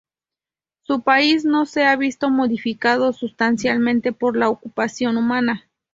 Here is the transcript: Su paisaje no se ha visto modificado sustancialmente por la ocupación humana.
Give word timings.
Su 0.81 1.03
paisaje 1.03 1.47
no 1.47 1.67
se 1.67 1.83
ha 1.85 1.95
visto 1.95 2.31
modificado 2.31 3.13
sustancialmente 3.13 4.11
por 4.11 4.35
la 4.35 4.49
ocupación 4.49 5.15
humana. 5.15 5.67